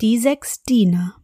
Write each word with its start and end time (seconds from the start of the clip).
Die 0.00 0.16
sechs 0.18 0.62
Diener 0.62 1.16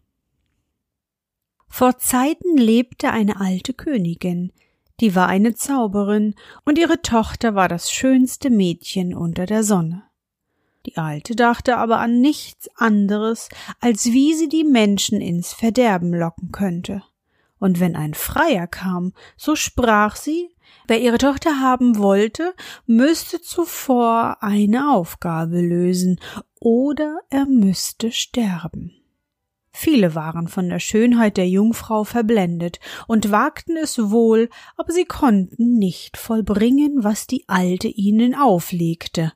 Vor 1.68 1.96
Zeiten 1.98 2.56
lebte 2.56 3.12
eine 3.12 3.40
alte 3.40 3.72
Königin, 3.72 4.50
die 4.98 5.14
war 5.14 5.28
eine 5.28 5.54
Zauberin, 5.54 6.34
und 6.64 6.76
ihre 6.76 7.00
Tochter 7.00 7.54
war 7.54 7.68
das 7.68 7.92
schönste 7.92 8.50
Mädchen 8.50 9.14
unter 9.14 9.46
der 9.46 9.62
Sonne. 9.62 10.02
Die 10.86 10.96
Alte 10.96 11.36
dachte 11.36 11.76
aber 11.76 12.00
an 12.00 12.20
nichts 12.20 12.68
anderes, 12.74 13.48
als 13.78 14.06
wie 14.06 14.34
sie 14.34 14.48
die 14.48 14.64
Menschen 14.64 15.20
ins 15.20 15.52
Verderben 15.52 16.12
locken 16.12 16.50
könnte. 16.50 17.04
Und 17.60 17.78
wenn 17.78 17.94
ein 17.94 18.14
Freier 18.14 18.66
kam, 18.66 19.12
so 19.36 19.54
sprach 19.54 20.16
sie, 20.16 20.50
wer 20.88 21.00
ihre 21.00 21.18
Tochter 21.18 21.60
haben 21.60 21.98
wollte, 21.98 22.52
müsste 22.86 23.40
zuvor 23.40 24.38
eine 24.42 24.90
Aufgabe 24.90 25.60
lösen, 25.60 26.18
oder 26.64 27.20
er 27.28 27.44
müsste 27.44 28.10
sterben. 28.10 28.90
Viele 29.70 30.14
waren 30.14 30.48
von 30.48 30.70
der 30.70 30.78
Schönheit 30.78 31.36
der 31.36 31.46
Jungfrau 31.46 32.04
verblendet 32.04 32.80
und 33.06 33.30
wagten 33.30 33.76
es 33.76 34.10
wohl, 34.10 34.48
aber 34.76 34.90
sie 34.90 35.04
konnten 35.04 35.74
nicht 35.74 36.16
vollbringen, 36.16 37.04
was 37.04 37.26
die 37.26 37.44
Alte 37.48 37.88
ihnen 37.88 38.34
auflegte. 38.34 39.32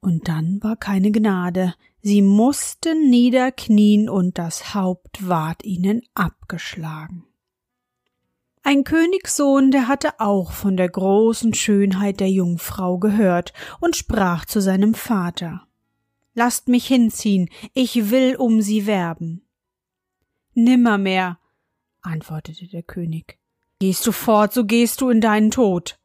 Und 0.00 0.28
dann 0.28 0.62
war 0.62 0.76
keine 0.76 1.10
Gnade, 1.10 1.74
sie 2.00 2.22
mussten 2.22 3.10
niederknien 3.10 4.08
und 4.08 4.38
das 4.38 4.74
Haupt 4.74 5.28
ward 5.28 5.62
ihnen 5.62 6.00
abgeschlagen. 6.14 7.26
Ein 8.62 8.84
Königssohn, 8.84 9.72
der 9.72 9.88
hatte 9.88 10.20
auch 10.20 10.52
von 10.52 10.78
der 10.78 10.88
großen 10.88 11.52
Schönheit 11.52 12.20
der 12.20 12.30
Jungfrau 12.30 12.98
gehört 12.98 13.52
und 13.80 13.94
sprach 13.94 14.46
zu 14.46 14.62
seinem 14.62 14.94
Vater 14.94 15.66
Lasst 16.34 16.68
mich 16.68 16.86
hinziehen, 16.86 17.48
ich 17.74 18.10
will 18.10 18.36
um 18.36 18.62
sie 18.62 18.86
werben. 18.86 19.48
Nimmermehr, 20.54 21.38
antwortete 22.02 22.66
der 22.68 22.82
König. 22.82 23.38
Gehst 23.78 24.06
du 24.06 24.12
fort, 24.12 24.52
so 24.52 24.64
gehst 24.64 25.00
du 25.00 25.10
in 25.10 25.20
deinen 25.20 25.50
Tod. 25.50 25.98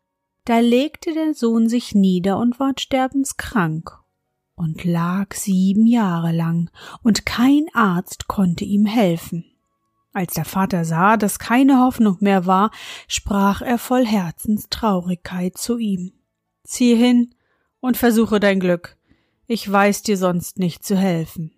Da 0.45 0.59
legte 0.59 1.13
der 1.13 1.33
Sohn 1.33 1.69
sich 1.69 1.95
nieder 1.95 2.37
und 2.37 2.59
ward 2.59 2.79
sterbenskrank 2.79 3.99
und 4.55 4.83
lag 4.83 5.33
sieben 5.33 5.85
Jahre 5.85 6.31
lang, 6.31 6.69
und 7.03 7.25
kein 7.25 7.65
Arzt 7.73 8.27
konnte 8.27 8.63
ihm 8.63 8.85
helfen. 8.85 9.45
Als 10.13 10.33
der 10.33 10.45
Vater 10.45 10.85
sah, 10.85 11.17
dass 11.17 11.39
keine 11.39 11.79
Hoffnung 11.81 12.17
mehr 12.21 12.45
war, 12.45 12.71
sprach 13.07 13.61
er 13.61 13.77
voll 13.77 14.05
Herzenstraurigkeit 14.05 15.57
zu 15.57 15.77
ihm. 15.77 16.13
Zieh 16.63 16.95
hin 16.95 17.35
und 17.81 17.97
versuche 17.97 18.39
dein 18.39 18.61
Glück. 18.61 18.97
Ich 19.47 19.71
weiß 19.71 20.01
dir 20.01 20.17
sonst 20.17 20.57
nicht 20.57 20.83
zu 20.83 20.97
helfen. 20.97 21.51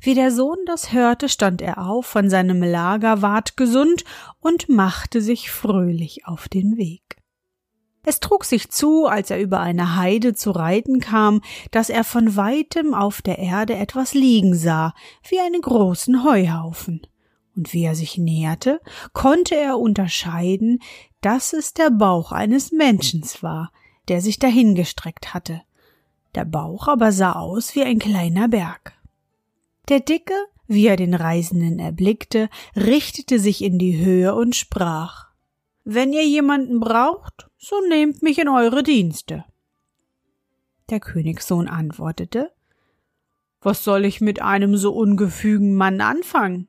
Wie 0.00 0.14
der 0.14 0.32
Sohn 0.32 0.58
das 0.66 0.92
hörte, 0.92 1.28
stand 1.28 1.62
er 1.62 1.86
auf 1.86 2.06
von 2.06 2.28
seinem 2.28 2.60
Lager, 2.60 3.22
ward 3.22 3.56
gesund 3.56 4.02
und 4.40 4.68
machte 4.68 5.22
sich 5.22 5.52
fröhlich 5.52 6.26
auf 6.26 6.48
den 6.48 6.76
Weg. 6.76 7.18
Es 8.04 8.18
trug 8.18 8.44
sich 8.44 8.68
zu, 8.68 9.06
als 9.06 9.30
er 9.30 9.40
über 9.40 9.60
eine 9.60 9.94
Heide 9.94 10.34
zu 10.34 10.50
reiten 10.50 10.98
kam, 10.98 11.40
dass 11.70 11.88
er 11.88 12.02
von 12.02 12.34
weitem 12.34 12.94
auf 12.94 13.22
der 13.22 13.38
Erde 13.38 13.76
etwas 13.76 14.12
liegen 14.12 14.56
sah, 14.56 14.92
wie 15.28 15.38
einen 15.38 15.60
großen 15.60 16.24
Heuhaufen. 16.24 17.06
Und 17.54 17.72
wie 17.72 17.84
er 17.84 17.94
sich 17.94 18.18
näherte, 18.18 18.80
konnte 19.12 19.54
er 19.54 19.78
unterscheiden, 19.78 20.80
dass 21.20 21.52
es 21.52 21.74
der 21.74 21.90
Bauch 21.90 22.32
eines 22.32 22.72
Menschens 22.72 23.44
war, 23.44 23.70
der 24.08 24.20
sich 24.20 24.40
dahingestreckt 24.40 25.32
hatte. 25.32 25.62
Der 26.34 26.44
Bauch 26.44 26.88
aber 26.88 27.12
sah 27.12 27.32
aus 27.32 27.74
wie 27.74 27.82
ein 27.82 27.98
kleiner 27.98 28.48
Berg. 28.48 28.94
Der 29.88 30.00
Dicke, 30.00 30.34
wie 30.66 30.86
er 30.86 30.96
den 30.96 31.14
Reisenden 31.14 31.78
erblickte, 31.78 32.48
richtete 32.74 33.38
sich 33.38 33.62
in 33.62 33.78
die 33.78 34.02
Höhe 34.02 34.34
und 34.34 34.56
sprach 34.56 35.26
Wenn 35.84 36.12
ihr 36.12 36.26
jemanden 36.26 36.80
braucht, 36.80 37.50
so 37.58 37.76
nehmt 37.88 38.22
mich 38.22 38.38
in 38.38 38.48
eure 38.48 38.82
Dienste. 38.82 39.44
Der 40.88 41.00
Königssohn 41.00 41.68
antwortete 41.68 42.52
Was 43.60 43.84
soll 43.84 44.04
ich 44.04 44.20
mit 44.20 44.40
einem 44.40 44.76
so 44.76 44.92
ungefügen 44.92 45.74
Mann 45.74 46.00
anfangen? 46.00 46.68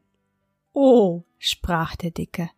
Oh, 0.74 1.24
sprach 1.38 1.95
der 1.95 2.12
Dicke, 2.12 2.50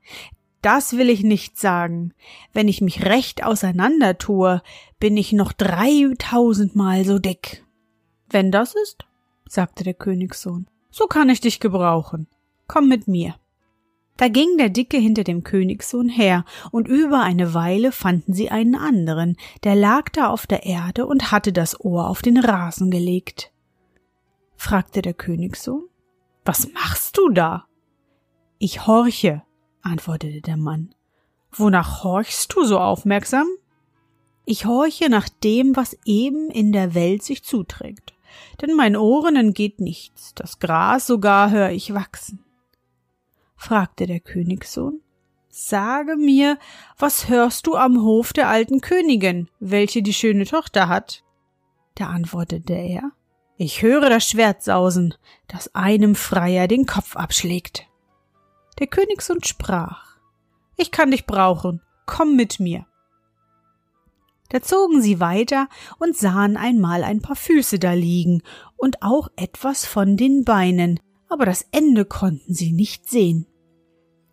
das 0.66 0.98
will 0.98 1.12
ich 1.12 1.24
nicht 1.24 1.60
sagen. 1.60 2.14
Wenn 2.52 2.68
ich 2.68 2.82
mich 2.82 3.06
recht 3.06 3.44
auseinander 3.44 4.18
tue, 4.18 4.64
bin 5.00 5.16
ich 5.16 5.32
noch 5.32 5.54
dreitausendmal 5.54 7.06
so 7.06 7.20
dick. 7.20 7.64
Wenn 8.30 8.52
das 8.52 8.74
ist, 8.74 9.06
sagte 9.48 9.84
der 9.84 9.94
Königssohn, 9.94 10.68
so 10.90 11.06
kann 11.06 11.30
ich 11.30 11.40
dich 11.40 11.60
gebrauchen. 11.60 12.28
Komm 12.68 12.90
mit 12.90 13.08
mir. 13.08 13.36
Da 14.18 14.28
ging 14.28 14.58
der 14.58 14.70
Dicke 14.70 14.98
hinter 14.98 15.24
dem 15.24 15.44
Königssohn 15.44 16.10
her, 16.10 16.46
und 16.72 16.88
über 16.88 17.22
eine 17.22 17.54
Weile 17.54 17.92
fanden 17.92 18.34
sie 18.34 18.50
einen 18.50 18.76
anderen, 18.76 19.36
der 19.64 19.76
lag 19.76 20.10
da 20.10 20.30
auf 20.30 20.48
der 20.48 20.66
Erde 20.66 21.06
und 21.06 21.32
hatte 21.32 21.54
das 21.54 21.80
Ohr 21.80 22.10
auf 22.10 22.24
den 22.24 22.38
Rasen 22.38 22.90
gelegt. 22.90 23.52
fragte 24.56 25.04
der 25.04 25.14
Königssohn. 25.14 25.84
Was 26.44 26.72
machst 26.72 27.18
du 27.18 27.30
da? 27.30 27.66
Ich 28.58 28.88
horche, 28.88 29.44
antwortete 29.86 30.42
der 30.42 30.58
Mann. 30.58 30.94
Wonach 31.52 32.04
horchst 32.04 32.54
du 32.54 32.66
so 32.66 32.80
aufmerksam? 32.80 33.48
Ich 34.46 34.66
horche 34.66 35.10
nach 35.10 35.30
dem, 35.30 35.76
was 35.76 35.98
eben 36.06 36.50
in 36.52 36.72
der 36.72 36.94
Welt 36.94 37.24
sich 37.24 37.44
zuträgt. 37.44 38.14
Denn 38.62 38.76
meinen 38.76 38.98
Ohren 38.98 39.36
entgeht 39.38 39.80
nichts, 39.80 40.34
das 40.36 40.60
Gras 40.60 41.08
sogar 41.08 41.52
höre 41.52 41.72
ich 41.72 41.94
wachsen 41.94 42.46
fragte 43.66 44.06
der 44.06 44.20
Königssohn. 44.20 45.02
Sage 45.50 46.18
mir, 46.18 46.60
was 46.98 47.30
hörst 47.30 47.66
du 47.66 47.76
am 47.76 48.04
Hof 48.04 48.34
der 48.34 48.50
alten 48.50 48.82
Königin, 48.82 49.50
welche 49.60 50.04
die 50.04 50.14
schöne 50.14 50.46
Tochter 50.46 50.90
hat? 50.90 51.24
Da 51.96 52.08
antwortete 52.08 52.74
er, 52.74 53.12
ich 53.58 53.82
höre 53.82 54.10
das 54.10 54.30
Schwert 54.30 54.62
sausen, 54.64 55.16
das 55.48 55.74
einem 55.74 56.16
Freier 56.16 56.68
den 56.68 56.86
Kopf 56.86 57.16
abschlägt. 57.16 57.88
Der 58.80 58.88
Königssohn 58.88 59.44
sprach, 59.44 60.18
ich 60.76 60.92
kann 60.92 61.12
dich 61.12 61.26
brauchen, 61.26 61.82
komm 62.06 62.36
mit 62.36 62.60
mir. 62.60 62.86
Da 64.50 64.62
zogen 64.62 65.02
sie 65.02 65.20
weiter 65.20 65.68
und 65.98 66.16
sahen 66.16 66.58
einmal 66.58 67.04
ein 67.04 67.22
paar 67.22 67.36
Füße 67.36 67.80
da 67.80 67.94
liegen 67.94 68.44
und 68.78 69.02
auch 69.02 69.30
etwas 69.38 69.86
von 69.86 70.18
den 70.18 70.44
Beinen, 70.44 71.00
aber 71.30 71.46
das 71.46 71.66
Ende 71.72 72.06
konnten 72.06 72.54
sie 72.54 72.72
nicht 72.72 73.10
sehen. 73.10 73.48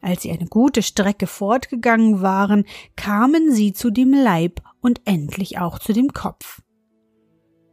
Als 0.01 0.23
sie 0.23 0.33
eine 0.33 0.47
gute 0.47 0.83
Strecke 0.83 1.29
fortgegangen 1.29 2.21
waren, 2.21 2.65
kamen 2.97 3.53
sie 3.53 3.73
zu 3.73 3.91
dem 3.91 4.13
Leib 4.13 4.61
und 4.81 5.01
endlich 5.05 5.59
auch 5.59 5.79
zu 5.79 5.93
dem 5.93 6.13
Kopf. 6.13 6.61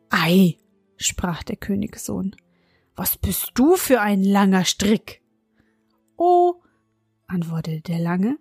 Ei, 0.10 0.57
sprach 0.95 1.44
der 1.44 1.57
Königssohn, 1.57 2.36
was 2.95 3.18
bist 3.18 3.51
du 3.56 3.75
für 3.75 4.01
ein 4.01 4.24
langer 4.24 4.63
Strick? 4.63 5.19
Oh, 6.21 6.56
antwortete 7.27 7.80
der 7.80 8.00
Lange, 8.00 8.38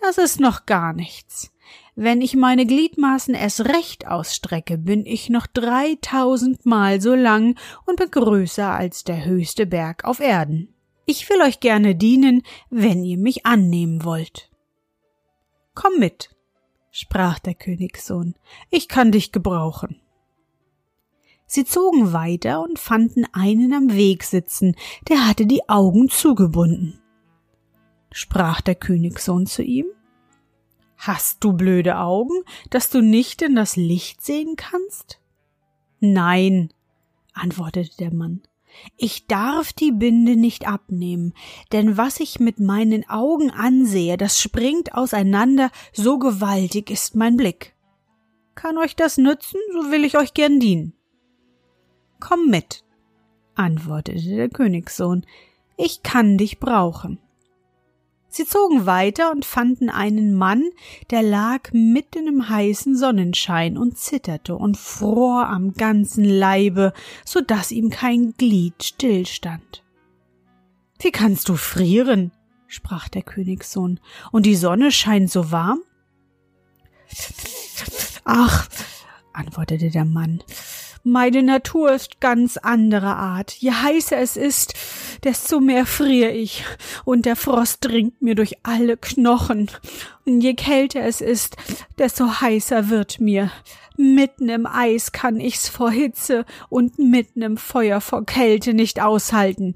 das 0.00 0.16
ist 0.16 0.40
noch 0.40 0.64
gar 0.64 0.94
nichts. 0.94 1.52
wenn 1.94 2.22
ich 2.22 2.34
meine 2.34 2.64
Gliedmaßen 2.64 3.34
erst 3.34 3.66
recht 3.66 4.06
ausstrecke, 4.06 4.78
bin 4.78 5.04
ich 5.04 5.28
noch 5.28 5.46
dreitausendmal 5.46 7.02
so 7.02 7.14
lang 7.14 7.58
und 7.84 7.96
bin 7.96 8.10
größer 8.10 8.72
als 8.72 9.04
der 9.04 9.26
höchste 9.26 9.66
Berg 9.66 10.04
auf 10.04 10.20
Erden. 10.20 10.74
Ich 11.04 11.28
will 11.28 11.42
euch 11.42 11.60
gerne 11.60 11.94
dienen, 11.94 12.44
wenn 12.70 13.04
ihr 13.04 13.18
mich 13.18 13.44
annehmen 13.44 14.04
wollt. 14.04 14.50
Komm 15.74 15.98
mit, 15.98 16.34
sprach 16.90 17.38
der 17.40 17.54
Königssohn, 17.54 18.36
ich 18.70 18.88
kann 18.88 19.12
dich 19.12 19.32
gebrauchen. 19.32 20.00
Sie 21.46 21.66
zogen 21.66 22.14
weiter 22.14 22.62
und 22.62 22.78
fanden 22.78 23.26
einen 23.34 23.74
am 23.74 23.92
Weg 23.92 24.24
sitzen, 24.24 24.74
der 25.10 25.28
hatte 25.28 25.44
die 25.44 25.68
Augen 25.68 26.08
zugebunden. 26.08 27.01
Sprach 28.12 28.60
der 28.60 28.74
Königssohn 28.74 29.46
zu 29.46 29.62
ihm 29.62 29.86
Hast 31.04 31.42
du 31.42 31.52
blöde 31.52 31.98
Augen, 31.98 32.44
dass 32.70 32.88
du 32.88 33.02
nicht 33.02 33.42
in 33.42 33.56
das 33.56 33.74
Licht 33.74 34.24
sehen 34.24 34.54
kannst? 34.54 35.20
Nein, 35.98 36.72
antwortete 37.32 37.96
der 37.96 38.14
Mann. 38.14 38.42
Ich 38.96 39.26
darf 39.26 39.72
die 39.72 39.90
Binde 39.90 40.36
nicht 40.36 40.68
abnehmen, 40.68 41.34
denn 41.72 41.96
was 41.96 42.20
ich 42.20 42.38
mit 42.38 42.60
meinen 42.60 43.08
Augen 43.08 43.50
ansehe, 43.50 44.16
das 44.16 44.40
springt 44.40 44.94
auseinander, 44.94 45.72
so 45.92 46.20
gewaltig 46.20 46.88
ist 46.88 47.16
mein 47.16 47.36
Blick. 47.36 47.74
Kann 48.54 48.78
euch 48.78 48.94
das 48.94 49.18
nützen, 49.18 49.58
so 49.72 49.90
will 49.90 50.04
ich 50.04 50.16
euch 50.16 50.34
gern 50.34 50.60
dienen. 50.60 50.94
Komm 52.20 52.48
mit, 52.48 52.84
antwortete 53.56 54.36
der 54.36 54.48
Königssohn, 54.48 55.26
ich 55.76 56.04
kann 56.04 56.38
dich 56.38 56.60
brauchen. 56.60 57.18
Sie 58.34 58.46
zogen 58.46 58.86
weiter 58.86 59.30
und 59.30 59.44
fanden 59.44 59.90
einen 59.90 60.34
Mann, 60.34 60.64
der 61.10 61.22
lag 61.22 61.70
mitten 61.72 62.26
im 62.26 62.48
heißen 62.48 62.96
Sonnenschein 62.96 63.76
und 63.76 63.98
zitterte 63.98 64.56
und 64.56 64.78
fror 64.78 65.48
am 65.48 65.74
ganzen 65.74 66.24
Leibe, 66.24 66.94
so 67.26 67.42
dass 67.42 67.70
ihm 67.70 67.90
kein 67.90 68.32
Glied 68.38 68.82
stillstand. 68.82 69.84
Wie 70.98 71.10
kannst 71.10 71.50
du 71.50 71.56
frieren? 71.56 72.32
sprach 72.68 73.10
der 73.10 73.20
Königssohn, 73.20 74.00
und 74.30 74.46
die 74.46 74.56
Sonne 74.56 74.92
scheint 74.92 75.30
so 75.30 75.50
warm? 75.50 75.80
Ach, 78.24 78.66
antwortete 79.34 79.90
der 79.90 80.06
Mann, 80.06 80.42
meine 81.04 81.42
Natur 81.42 81.92
ist 81.92 82.20
ganz 82.20 82.56
anderer 82.56 83.16
Art. 83.16 83.52
Je 83.52 83.72
heißer 83.72 84.18
es 84.18 84.36
ist, 84.36 84.74
desto 85.24 85.60
mehr 85.60 85.84
friere 85.84 86.30
ich, 86.30 86.64
und 87.04 87.26
der 87.26 87.36
Frost 87.36 87.84
dringt 87.84 88.22
mir 88.22 88.34
durch 88.34 88.58
alle 88.62 88.96
Knochen. 88.96 89.70
Und 90.24 90.40
je 90.42 90.54
kälter 90.54 91.02
es 91.02 91.20
ist, 91.20 91.56
desto 91.98 92.40
heißer 92.40 92.88
wird 92.88 93.20
mir. 93.20 93.50
Mitten 93.96 94.48
im 94.48 94.66
Eis 94.66 95.12
kann 95.12 95.40
ich's 95.40 95.68
vor 95.68 95.90
Hitze 95.90 96.44
und 96.68 96.98
mitten 96.98 97.42
im 97.42 97.56
Feuer 97.56 98.00
vor 98.00 98.24
Kälte 98.24 98.72
nicht 98.72 99.02
aushalten. 99.02 99.74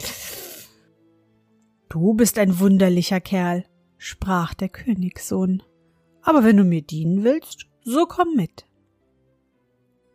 Du 1.89 2.15
bist 2.15 2.39
ein 2.39 2.61
wunderlicher 2.61 3.21
Kerl, 3.21 3.65
sprach 3.99 4.55
der 4.55 4.69
Königssohn. 4.69 5.63
Aber 6.23 6.45
wenn 6.45 6.57
du 6.57 6.65
mir 6.65 6.83
dienen 6.83 7.25
willst, 7.25 7.67
so 7.83 8.07
komm 8.07 8.35
mit. 8.35 8.67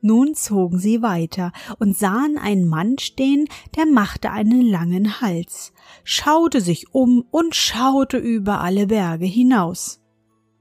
Nun 0.01 0.33
zogen 0.33 0.79
sie 0.79 1.03
weiter 1.03 1.51
und 1.77 1.95
sahen 1.95 2.39
einen 2.39 2.67
Mann 2.67 2.97
stehen, 2.97 3.47
der 3.75 3.85
machte 3.85 4.31
einen 4.31 4.61
langen 4.61 5.21
Hals, 5.21 5.73
schaute 6.03 6.59
sich 6.59 6.93
um 6.93 7.25
und 7.29 7.55
schaute 7.55 8.17
über 8.17 8.61
alle 8.61 8.87
Berge 8.87 9.25
hinaus. 9.25 10.01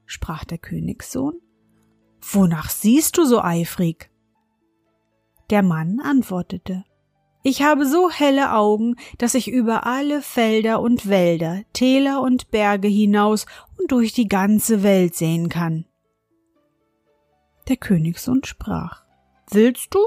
Sprach 0.04 0.44
der 0.44 0.58
Königssohn, 0.58 1.40
Wonach 2.20 2.68
siehst 2.68 3.16
du 3.16 3.24
so 3.24 3.40
eifrig? 3.40 4.10
Der 5.48 5.62
Mann 5.62 6.00
antwortete, 6.00 6.84
Ich 7.42 7.62
habe 7.62 7.86
so 7.86 8.10
helle 8.10 8.52
Augen, 8.52 8.96
dass 9.16 9.34
ich 9.34 9.48
über 9.48 9.86
alle 9.86 10.20
Felder 10.20 10.82
und 10.82 11.08
Wälder, 11.08 11.62
Täler 11.72 12.20
und 12.20 12.50
Berge 12.50 12.88
hinaus 12.88 13.46
und 13.78 13.90
durch 13.90 14.12
die 14.12 14.28
ganze 14.28 14.82
Welt 14.82 15.14
sehen 15.14 15.48
kann. 15.48 15.86
Der 17.68 17.78
Königssohn 17.78 18.44
sprach, 18.44 19.04
Willst 19.52 19.94
du? 19.94 19.98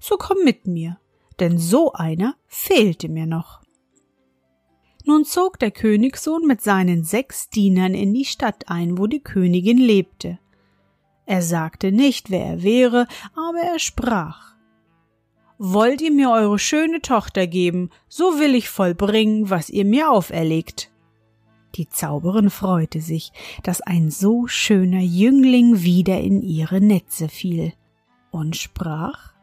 So 0.00 0.16
komm 0.16 0.38
mit 0.44 0.66
mir, 0.66 0.98
denn 1.38 1.58
so 1.58 1.92
einer 1.92 2.34
fehlte 2.46 3.08
mir 3.08 3.26
noch. 3.26 3.62
Nun 5.04 5.24
zog 5.24 5.58
der 5.58 5.70
Königssohn 5.70 6.46
mit 6.46 6.60
seinen 6.60 7.04
sechs 7.04 7.48
Dienern 7.48 7.94
in 7.94 8.12
die 8.12 8.24
Stadt 8.24 8.64
ein, 8.68 8.98
wo 8.98 9.06
die 9.06 9.22
Königin 9.22 9.78
lebte. 9.78 10.38
Er 11.26 11.42
sagte 11.42 11.92
nicht, 11.92 12.30
wer 12.30 12.44
er 12.44 12.62
wäre, 12.62 13.06
aber 13.34 13.60
er 13.60 13.78
sprach 13.78 14.54
Wollt 15.60 16.00
ihr 16.00 16.12
mir 16.12 16.30
eure 16.30 16.58
schöne 16.58 17.00
Tochter 17.00 17.46
geben, 17.46 17.90
so 18.08 18.38
will 18.38 18.54
ich 18.54 18.68
vollbringen, 18.68 19.50
was 19.50 19.70
ihr 19.70 19.84
mir 19.84 20.10
auferlegt. 20.10 20.90
Die 21.74 21.88
Zauberin 21.88 22.50
freute 22.50 23.00
sich, 23.00 23.32
dass 23.62 23.80
ein 23.80 24.10
so 24.10 24.46
schöner 24.46 25.00
Jüngling 25.00 25.82
wieder 25.82 26.20
in 26.20 26.42
ihre 26.42 26.80
Netze 26.80 27.28
fiel 27.28 27.72
und 28.38 28.56
sprach 28.56 29.34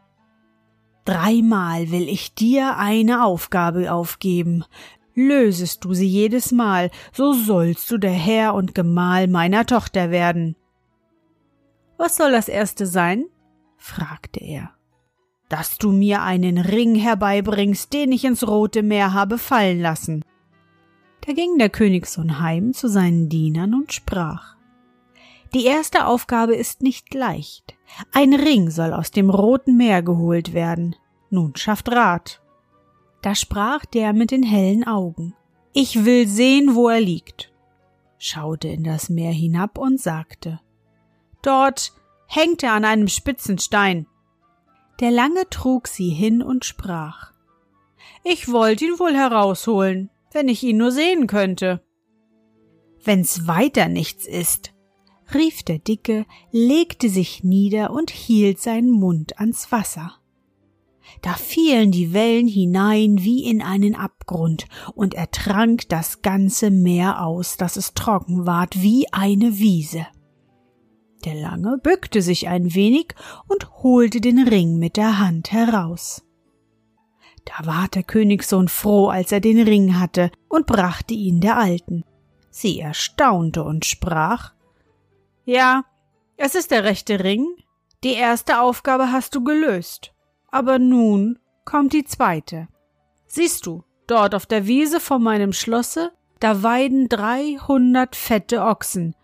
Dreimal 1.06 1.92
will 1.92 2.08
ich 2.08 2.34
dir 2.34 2.78
eine 2.78 3.24
Aufgabe 3.24 3.92
aufgeben. 3.92 4.64
Lösest 5.14 5.84
du 5.84 5.94
sie 5.94 6.08
jedes 6.08 6.50
Mal, 6.50 6.90
so 7.12 7.32
sollst 7.32 7.88
du 7.92 7.96
der 7.96 8.10
Herr 8.10 8.54
und 8.54 8.74
Gemahl 8.74 9.28
meiner 9.28 9.64
Tochter 9.64 10.10
werden. 10.10 10.56
Was 11.96 12.16
soll 12.16 12.32
das 12.32 12.48
erste 12.48 12.86
sein? 12.86 13.26
fragte 13.76 14.40
er. 14.40 14.72
Dass 15.48 15.78
du 15.78 15.92
mir 15.92 16.22
einen 16.22 16.58
Ring 16.58 16.96
herbeibringst, 16.96 17.92
den 17.92 18.10
ich 18.10 18.24
ins 18.24 18.46
Rote 18.46 18.82
Meer 18.82 19.14
habe 19.14 19.38
fallen 19.38 19.80
lassen. 19.80 20.24
Da 21.24 21.32
ging 21.32 21.56
der 21.56 21.70
Königssohn 21.70 22.40
heim 22.40 22.72
zu 22.72 22.88
seinen 22.88 23.28
Dienern 23.28 23.74
und 23.74 23.92
sprach 23.92 24.55
Die 25.56 25.64
erste 25.64 26.06
Aufgabe 26.06 26.54
ist 26.54 26.82
nicht 26.82 27.14
leicht. 27.14 27.78
Ein 28.12 28.34
Ring 28.34 28.68
soll 28.68 28.92
aus 28.92 29.10
dem 29.10 29.30
Roten 29.30 29.78
Meer 29.78 30.02
geholt 30.02 30.52
werden. 30.52 30.96
Nun 31.30 31.56
schafft 31.56 31.90
Rat. 31.90 32.42
Da 33.22 33.34
sprach 33.34 33.86
der 33.86 34.12
mit 34.12 34.32
den 34.32 34.42
hellen 34.42 34.86
Augen. 34.86 35.34
Ich 35.72 36.04
will 36.04 36.28
sehen, 36.28 36.74
wo 36.74 36.90
er 36.90 37.00
liegt. 37.00 37.54
Schaute 38.18 38.68
in 38.68 38.84
das 38.84 39.08
Meer 39.08 39.32
hinab 39.32 39.78
und 39.78 39.98
sagte. 39.98 40.60
Dort 41.40 41.94
hängt 42.26 42.62
er 42.62 42.74
an 42.74 42.84
einem 42.84 43.08
spitzen 43.08 43.58
Stein. 43.58 44.06
Der 45.00 45.10
Lange 45.10 45.48
trug 45.48 45.88
sie 45.88 46.10
hin 46.10 46.42
und 46.42 46.66
sprach. 46.66 47.32
Ich 48.24 48.52
wollte 48.52 48.84
ihn 48.84 48.98
wohl 48.98 49.14
herausholen, 49.14 50.10
wenn 50.32 50.48
ich 50.48 50.62
ihn 50.62 50.76
nur 50.76 50.92
sehen 50.92 51.26
könnte. 51.26 51.82
Wenn's 53.02 53.46
weiter 53.46 53.88
nichts 53.88 54.26
ist, 54.26 54.75
rief 55.34 55.62
der 55.62 55.78
Dicke, 55.78 56.26
legte 56.50 57.08
sich 57.08 57.44
nieder 57.44 57.90
und 57.90 58.10
hielt 58.10 58.60
seinen 58.60 58.90
Mund 58.90 59.38
ans 59.38 59.70
Wasser. 59.72 60.14
Da 61.22 61.34
fielen 61.34 61.92
die 61.92 62.12
Wellen 62.12 62.48
hinein 62.48 63.18
wie 63.20 63.44
in 63.44 63.62
einen 63.62 63.94
Abgrund, 63.94 64.66
und 64.94 65.14
er 65.14 65.30
trank 65.30 65.88
das 65.88 66.22
ganze 66.22 66.70
Meer 66.70 67.24
aus, 67.24 67.56
dass 67.56 67.76
es 67.76 67.94
trocken 67.94 68.46
ward 68.46 68.82
wie 68.82 69.06
eine 69.12 69.58
Wiese. 69.58 70.06
Der 71.24 71.34
Lange 71.34 71.78
bückte 71.82 72.22
sich 72.22 72.48
ein 72.48 72.74
wenig 72.74 73.14
und 73.48 73.82
holte 73.82 74.20
den 74.20 74.46
Ring 74.46 74.78
mit 74.78 74.96
der 74.96 75.18
Hand 75.18 75.52
heraus. 75.52 76.22
Da 77.44 77.66
ward 77.66 77.94
der 77.94 78.02
Königssohn 78.02 78.68
froh, 78.68 79.08
als 79.08 79.32
er 79.32 79.40
den 79.40 79.60
Ring 79.60 79.98
hatte, 79.98 80.30
und 80.48 80.66
brachte 80.66 81.14
ihn 81.14 81.40
der 81.40 81.56
Alten. 81.56 82.04
Sie 82.50 82.80
erstaunte 82.80 83.62
und 83.62 83.84
sprach 83.84 84.52
ja, 85.46 85.84
es 86.36 86.54
ist 86.54 86.70
der 86.70 86.84
rechte 86.84 87.22
Ring. 87.22 87.46
Die 88.04 88.14
erste 88.14 88.60
Aufgabe 88.60 89.12
hast 89.12 89.34
du 89.34 89.42
gelöst. 89.42 90.12
Aber 90.50 90.78
nun 90.78 91.38
kommt 91.64 91.92
die 91.92 92.04
zweite. 92.04 92.68
Siehst 93.26 93.64
du, 93.64 93.84
dort 94.06 94.34
auf 94.34 94.46
der 94.46 94.66
Wiese 94.66 95.00
vor 95.00 95.18
meinem 95.18 95.52
Schlosse, 95.52 96.12
da 96.40 96.62
weiden 96.62 97.08
dreihundert 97.08 98.16
fette 98.16 98.62
Ochsen. 98.62 99.14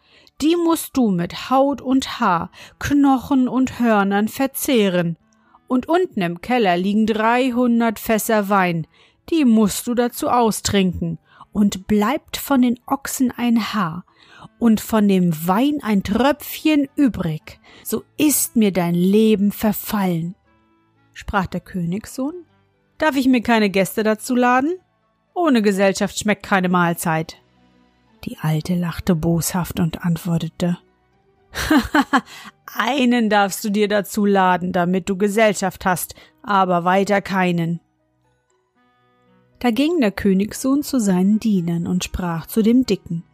Die 0.40 0.56
musst 0.56 0.96
du 0.96 1.10
mit 1.10 1.50
Haut 1.50 1.80
und 1.80 2.20
Haar, 2.20 2.50
Knochen 2.78 3.48
und 3.48 3.80
Hörnern 3.80 4.28
verzehren. 4.28 5.18
Und 5.66 5.88
unten 5.88 6.22
im 6.22 6.40
Keller 6.40 6.76
liegen 6.76 7.06
dreihundert 7.06 7.98
Fässer 7.98 8.48
Wein. 8.48 8.86
Die 9.30 9.44
musst 9.44 9.86
du 9.86 9.94
dazu 9.94 10.28
austrinken. 10.28 11.18
Und 11.52 11.86
bleibt 11.86 12.36
von 12.36 12.62
den 12.62 12.78
Ochsen 12.86 13.32
ein 13.36 13.74
Haar, 13.74 14.04
und 14.62 14.80
von 14.80 15.08
dem 15.08 15.32
Wein 15.48 15.80
ein 15.82 16.04
Tröpfchen 16.04 16.88
übrig, 16.94 17.58
so 17.82 18.04
ist 18.16 18.54
mir 18.54 18.72
dein 18.72 18.94
Leben 18.94 19.50
verfallen. 19.50 20.36
Sprach 21.14 21.46
der 21.46 21.58
Königssohn, 21.58 22.44
darf 22.96 23.16
ich 23.16 23.26
mir 23.26 23.42
keine 23.42 23.70
Gäste 23.70 24.04
dazu 24.04 24.36
laden? 24.36 24.76
Ohne 25.34 25.62
Gesellschaft 25.62 26.16
schmeckt 26.16 26.44
keine 26.44 26.68
Mahlzeit. 26.68 27.38
Die 28.22 28.38
Alte 28.38 28.76
lachte 28.76 29.16
boshaft 29.16 29.80
und 29.80 30.04
antwortete, 30.04 30.78
einen 32.72 33.30
darfst 33.30 33.64
du 33.64 33.70
dir 33.70 33.88
dazu 33.88 34.24
laden, 34.24 34.70
damit 34.70 35.08
du 35.08 35.16
Gesellschaft 35.16 35.84
hast, 35.84 36.14
aber 36.40 36.84
weiter 36.84 37.20
keinen. 37.20 37.80
Da 39.58 39.72
ging 39.72 40.00
der 40.00 40.12
Königssohn 40.12 40.84
zu 40.84 41.00
seinen 41.00 41.40
Dienern 41.40 41.88
und 41.88 42.04
sprach 42.04 42.46
zu 42.46 42.62
dem 42.62 42.86
Dicken 42.86 43.24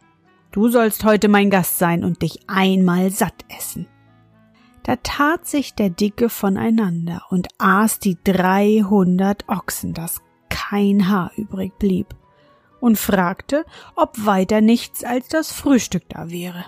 Du 0.51 0.67
sollst 0.69 1.03
heute 1.03 1.27
mein 1.27 1.49
Gast 1.49 1.77
sein 1.77 2.03
und 2.03 2.21
dich 2.21 2.39
einmal 2.47 3.11
satt 3.11 3.45
essen. 3.55 3.87
Da 4.83 4.95
tat 5.03 5.45
sich 5.45 5.75
der 5.75 5.89
Dicke 5.89 6.29
voneinander 6.29 7.21
und 7.29 7.47
aß 7.59 7.99
die 7.99 8.17
dreihundert 8.23 9.47
Ochsen, 9.47 9.93
dass 9.93 10.21
kein 10.49 11.07
Haar 11.07 11.31
übrig 11.37 11.77
blieb, 11.77 12.15
und 12.79 12.97
fragte, 12.97 13.65
ob 13.95 14.25
weiter 14.25 14.61
nichts 14.61 15.03
als 15.03 15.27
das 15.27 15.51
Frühstück 15.51 16.03
da 16.09 16.31
wäre. 16.31 16.65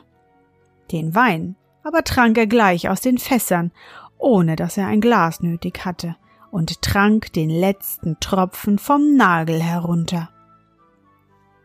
Den 0.91 1.15
Wein 1.15 1.55
aber 1.83 2.03
trank 2.03 2.37
er 2.37 2.47
gleich 2.47 2.89
aus 2.89 3.01
den 3.01 3.17
Fässern, 3.17 3.71
ohne 4.17 4.55
dass 4.55 4.77
er 4.77 4.87
ein 4.87 5.01
Glas 5.01 5.41
nötig 5.41 5.85
hatte, 5.85 6.15
und 6.51 6.81
trank 6.81 7.33
den 7.33 7.49
letzten 7.49 8.19
Tropfen 8.19 8.77
vom 8.77 9.15
Nagel 9.15 9.61
herunter. 9.61 10.29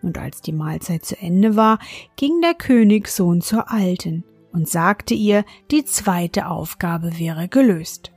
Und 0.06 0.18
als 0.18 0.40
die 0.40 0.52
Mahlzeit 0.52 1.04
zu 1.04 1.18
Ende 1.18 1.56
war, 1.56 1.80
ging 2.14 2.40
der 2.40 2.54
Königssohn 2.54 3.40
zur 3.40 3.72
Alten 3.72 4.22
und 4.52 4.68
sagte 4.68 5.14
ihr, 5.14 5.44
die 5.72 5.84
zweite 5.84 6.46
Aufgabe 6.46 7.18
wäre 7.18 7.48
gelöst. 7.48 8.12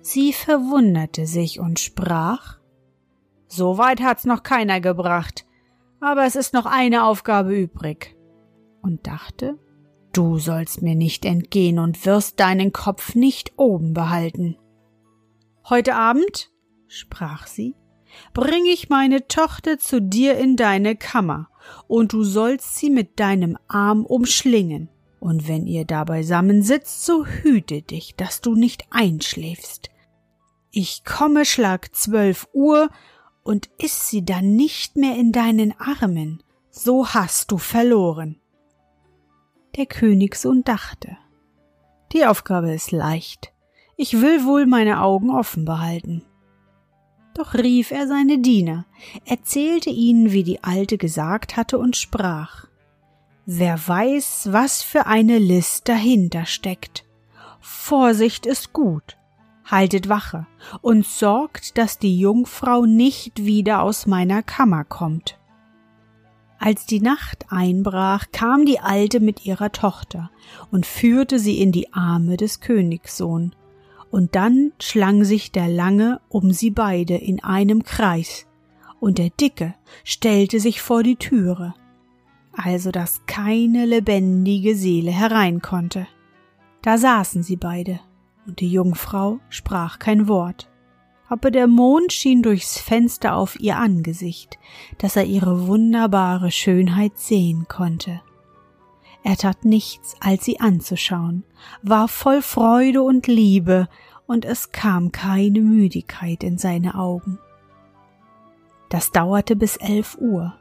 Sie 0.00 0.32
verwunderte 0.32 1.26
sich 1.26 1.60
und 1.60 1.78
sprach 1.78 2.58
So 3.46 3.78
weit 3.78 4.02
hat's 4.02 4.24
noch 4.24 4.42
keiner 4.42 4.80
gebracht, 4.80 5.46
aber 6.00 6.24
es 6.24 6.34
ist 6.34 6.52
noch 6.52 6.66
eine 6.66 7.04
Aufgabe 7.04 7.54
übrig. 7.56 8.16
Und 8.82 9.06
dachte, 9.06 9.56
Du 10.12 10.38
sollst 10.38 10.82
mir 10.82 10.96
nicht 10.96 11.24
entgehen 11.24 11.78
und 11.78 12.04
wirst 12.06 12.40
deinen 12.40 12.72
Kopf 12.72 13.14
nicht 13.14 13.52
oben 13.56 13.94
behalten. 13.94 14.56
Heute 15.68 15.94
Abend, 15.94 16.50
sprach 16.88 17.46
sie, 17.46 17.76
bring 18.32 18.66
ich 18.66 18.88
meine 18.88 19.28
Tochter 19.28 19.78
zu 19.78 20.00
dir 20.00 20.36
in 20.38 20.56
deine 20.56 20.96
Kammer, 20.96 21.48
und 21.88 22.12
du 22.12 22.22
sollst 22.22 22.76
sie 22.76 22.90
mit 22.90 23.18
deinem 23.20 23.56
Arm 23.68 24.04
umschlingen, 24.04 24.88
und 25.20 25.48
wenn 25.48 25.66
ihr 25.66 25.84
da 25.84 26.04
beisammen 26.04 26.62
sitzt, 26.62 27.04
so 27.04 27.24
hüte 27.24 27.82
dich, 27.82 28.14
dass 28.16 28.40
du 28.40 28.54
nicht 28.54 28.84
einschläfst. 28.90 29.90
Ich 30.70 31.04
komme 31.04 31.44
schlag 31.44 31.94
zwölf 31.94 32.48
Uhr, 32.52 32.90
und 33.42 33.68
ist 33.78 34.08
sie 34.08 34.24
dann 34.24 34.56
nicht 34.56 34.96
mehr 34.96 35.16
in 35.16 35.30
deinen 35.30 35.74
Armen, 35.78 36.42
so 36.70 37.08
hast 37.08 37.50
du 37.50 37.58
verloren. 37.58 38.40
Der 39.76 39.86
Königssohn 39.86 40.64
dachte, 40.64 41.16
die 42.12 42.26
Aufgabe 42.26 42.72
ist 42.72 42.90
leicht, 42.90 43.52
ich 43.96 44.20
will 44.20 44.44
wohl 44.44 44.66
meine 44.66 45.02
Augen 45.02 45.30
offen 45.30 45.64
behalten. 45.64 46.24
Doch 47.34 47.54
rief 47.54 47.90
er 47.90 48.06
seine 48.06 48.38
Diener, 48.38 48.86
erzählte 49.24 49.90
ihnen, 49.90 50.30
wie 50.30 50.44
die 50.44 50.62
Alte 50.62 50.98
gesagt 50.98 51.56
hatte, 51.56 51.78
und 51.78 51.96
sprach 51.96 52.66
Wer 53.46 53.76
weiß, 53.86 54.48
was 54.52 54.82
für 54.82 55.06
eine 55.06 55.38
List 55.38 55.88
dahinter 55.88 56.46
steckt. 56.46 57.04
Vorsicht 57.60 58.46
ist 58.46 58.72
gut, 58.72 59.18
haltet 59.64 60.08
Wache 60.08 60.46
und 60.80 61.04
sorgt, 61.04 61.76
dass 61.76 61.98
die 61.98 62.18
Jungfrau 62.18 62.86
nicht 62.86 63.44
wieder 63.44 63.82
aus 63.82 64.06
meiner 64.06 64.42
Kammer 64.42 64.84
kommt. 64.84 65.38
Als 66.58 66.86
die 66.86 67.00
Nacht 67.00 67.46
einbrach, 67.50 68.26
kam 68.32 68.64
die 68.64 68.80
Alte 68.80 69.20
mit 69.20 69.44
ihrer 69.44 69.72
Tochter 69.72 70.30
und 70.70 70.86
führte 70.86 71.38
sie 71.38 71.60
in 71.60 71.72
die 71.72 71.92
Arme 71.92 72.38
des 72.38 72.60
Königssohn, 72.60 73.54
und 74.14 74.36
dann 74.36 74.70
schlang 74.78 75.24
sich 75.24 75.50
der 75.50 75.66
Lange 75.66 76.20
um 76.28 76.52
sie 76.52 76.70
beide 76.70 77.16
in 77.16 77.42
einem 77.42 77.82
Kreis, 77.82 78.46
und 79.00 79.18
der 79.18 79.30
Dicke 79.30 79.74
stellte 80.04 80.60
sich 80.60 80.80
vor 80.80 81.02
die 81.02 81.16
Türe, 81.16 81.74
also 82.52 82.92
dass 82.92 83.26
keine 83.26 83.86
lebendige 83.86 84.76
Seele 84.76 85.10
herein 85.10 85.62
konnte. 85.62 86.06
Da 86.80 86.96
saßen 86.96 87.42
sie 87.42 87.56
beide, 87.56 87.98
und 88.46 88.60
die 88.60 88.70
Jungfrau 88.70 89.40
sprach 89.48 89.98
kein 89.98 90.28
Wort 90.28 90.70
aber 91.26 91.50
der 91.50 91.66
Mond 91.66 92.12
schien 92.12 92.42
durchs 92.42 92.78
Fenster 92.78 93.34
auf 93.34 93.58
ihr 93.58 93.76
Angesicht, 93.76 94.58
dass 94.98 95.16
er 95.16 95.24
ihre 95.24 95.66
wunderbare 95.66 96.52
Schönheit 96.52 97.18
sehen 97.18 97.66
konnte. 97.66 98.20
Er 99.24 99.38
tat 99.38 99.64
nichts, 99.64 100.16
als 100.20 100.44
sie 100.44 100.60
anzuschauen, 100.60 101.44
war 101.82 102.08
voll 102.08 102.42
Freude 102.42 103.02
und 103.02 103.26
Liebe, 103.26 103.88
und 104.26 104.44
es 104.44 104.70
kam 104.70 105.12
keine 105.12 105.60
Müdigkeit 105.60 106.44
in 106.44 106.58
seine 106.58 106.94
Augen. 106.94 107.38
Das 108.90 109.12
dauerte 109.12 109.56
bis 109.56 109.76
elf 109.76 110.16
Uhr. 110.20 110.54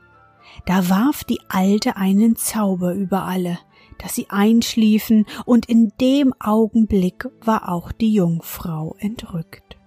Da 0.65 0.89
warf 0.89 1.25
die 1.25 1.39
Alte 1.49 1.97
einen 1.97 2.37
Zauber 2.37 2.93
über 2.93 3.23
alle, 3.23 3.59
dass 3.97 4.15
sie 4.15 4.29
einschliefen, 4.29 5.25
und 5.45 5.67
in 5.67 5.91
dem 5.99 6.33
Augenblick 6.39 7.27
war 7.41 7.69
auch 7.69 7.91
die 7.91 8.13
Jungfrau 8.13 8.95
entrückt. 8.97 9.77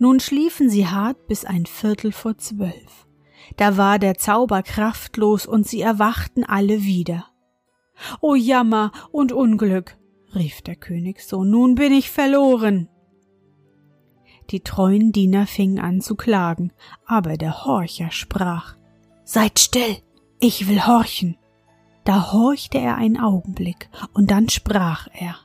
Nun 0.00 0.18
schliefen 0.18 0.68
sie 0.68 0.88
hart 0.88 1.28
bis 1.28 1.44
ein 1.44 1.66
Viertel 1.66 2.10
vor 2.10 2.38
zwölf. 2.38 3.06
Da 3.56 3.76
war 3.76 4.00
der 4.00 4.18
Zauber 4.18 4.64
kraftlos 4.64 5.46
und 5.46 5.68
sie 5.68 5.80
erwachten 5.80 6.42
alle 6.42 6.82
wieder. 6.82 7.26
O 8.20 8.34
Jammer 8.34 8.92
und 9.10 9.32
Unglück, 9.32 9.96
rief 10.34 10.62
der 10.62 10.76
Königssohn, 10.76 11.50
nun 11.50 11.74
bin 11.74 11.92
ich 11.92 12.10
verloren. 12.10 12.88
Die 14.50 14.60
treuen 14.60 15.12
Diener 15.12 15.46
fingen 15.46 15.78
an 15.78 16.00
zu 16.00 16.14
klagen, 16.14 16.72
aber 17.06 17.36
der 17.36 17.64
Horcher 17.64 18.10
sprach 18.10 18.76
Seid 19.24 19.58
still, 19.58 19.96
ich 20.40 20.68
will 20.68 20.86
horchen. 20.86 21.38
Da 22.04 22.32
horchte 22.32 22.78
er 22.78 22.96
einen 22.96 23.18
Augenblick, 23.18 23.88
und 24.12 24.30
dann 24.30 24.48
sprach 24.48 25.06
er 25.12 25.36